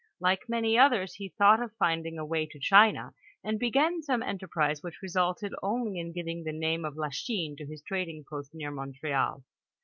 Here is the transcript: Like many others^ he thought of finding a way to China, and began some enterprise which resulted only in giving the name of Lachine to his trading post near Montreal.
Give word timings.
Like 0.19 0.49
many 0.49 0.77
others^ 0.77 1.13
he 1.17 1.29
thought 1.29 1.61
of 1.61 1.75
finding 1.77 2.17
a 2.17 2.25
way 2.25 2.47
to 2.47 2.57
China, 2.59 3.13
and 3.43 3.59
began 3.59 4.01
some 4.01 4.23
enterprise 4.23 4.81
which 4.81 4.99
resulted 5.03 5.53
only 5.61 5.99
in 5.99 6.11
giving 6.11 6.43
the 6.43 6.51
name 6.51 6.85
of 6.85 6.95
Lachine 6.97 7.55
to 7.57 7.67
his 7.67 7.83
trading 7.83 8.25
post 8.27 8.55
near 8.55 8.71
Montreal. 8.71 9.43